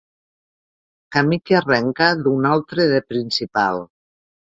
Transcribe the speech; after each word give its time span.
Camí 1.15 1.37
que 1.49 1.57
arrenca 1.57 2.07
d'un 2.21 2.47
altre 2.53 2.87
de 2.93 3.03
principal. 3.13 3.83